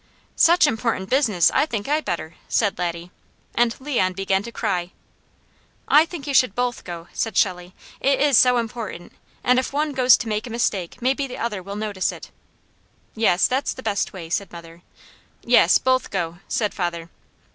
[0.35, 3.11] "Such important business, I think I better," said Laddie,
[3.53, 4.93] and Leon began to cry.
[5.87, 7.75] "I think you should both go," said Shelley.
[7.99, 11.61] "It is so important, and if one goes to make a mistake, maybe the other
[11.61, 12.31] will notice it."
[13.13, 14.81] "Yes, that's the best way," said mother.
[15.43, 17.11] "Yes, both go," said father.